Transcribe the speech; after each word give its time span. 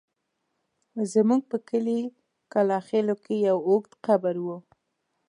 زموږ 1.11 1.41
په 1.51 1.57
کلي 1.69 1.99
کلاخېلو 2.53 3.15
کې 3.23 3.35
يو 3.47 3.57
اوږد 3.67 3.91
قبر 4.05 4.35
و. 4.45 4.47